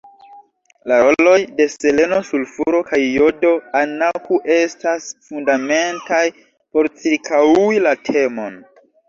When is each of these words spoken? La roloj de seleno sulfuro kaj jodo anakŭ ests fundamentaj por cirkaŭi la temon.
La 0.91 0.95
roloj 1.07 1.35
de 1.59 1.67
seleno 1.73 2.17
sulfuro 2.29 2.79
kaj 2.87 3.01
jodo 3.01 3.51
anakŭ 3.81 4.41
ests 4.57 5.13
fundamentaj 5.29 6.25
por 6.49 6.91
cirkaŭi 7.05 7.63
la 7.87 7.95
temon. 8.11 8.59